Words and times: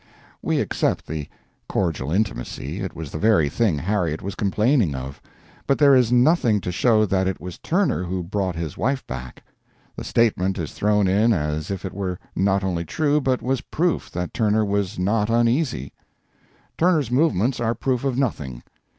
We 0.41 0.59
accept 0.59 1.05
the 1.05 1.27
"cordial 1.69 2.11
intimacy" 2.11 2.79
it 2.79 2.95
was 2.95 3.11
the 3.11 3.19
very 3.19 3.49
thing 3.49 3.77
Harriet 3.77 4.23
was 4.23 4.33
complaining 4.33 4.95
of 4.95 5.21
but 5.67 5.77
there 5.77 5.93
is 5.93 6.11
nothing 6.11 6.59
to 6.61 6.71
show 6.71 7.05
that 7.05 7.27
it 7.27 7.39
was 7.39 7.59
Turner 7.59 8.03
who 8.05 8.23
brought 8.23 8.55
his 8.55 8.79
wife 8.79 9.05
back. 9.05 9.43
The 9.95 10.03
statement 10.03 10.57
is 10.57 10.71
thrown 10.73 11.07
in 11.07 11.33
as 11.33 11.69
if 11.69 11.85
it 11.85 11.93
were 11.93 12.17
not 12.35 12.63
only 12.63 12.83
true, 12.83 13.21
but 13.21 13.43
was 13.43 13.61
proof 13.61 14.09
that 14.09 14.33
Turner 14.33 14.65
was 14.65 14.97
not 14.97 15.29
uneasy. 15.29 15.93
Turner's 16.79 17.11
movements 17.11 17.59
are 17.59 17.75
proof 17.75 18.03
of 18.03 18.17
nothing. 18.17 18.63